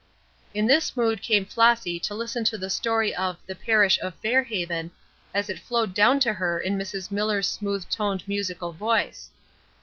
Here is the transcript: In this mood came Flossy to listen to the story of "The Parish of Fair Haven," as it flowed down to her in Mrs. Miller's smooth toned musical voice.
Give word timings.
In 0.55 0.65
this 0.65 0.97
mood 0.97 1.21
came 1.21 1.45
Flossy 1.45 1.99
to 1.99 2.15
listen 2.15 2.43
to 2.45 2.57
the 2.57 2.71
story 2.71 3.13
of 3.13 3.37
"The 3.45 3.53
Parish 3.53 3.99
of 4.01 4.15
Fair 4.15 4.41
Haven," 4.43 4.89
as 5.31 5.47
it 5.47 5.59
flowed 5.59 5.93
down 5.93 6.19
to 6.21 6.33
her 6.33 6.59
in 6.59 6.75
Mrs. 6.75 7.11
Miller's 7.11 7.47
smooth 7.47 7.87
toned 7.87 8.27
musical 8.27 8.71
voice. 8.71 9.29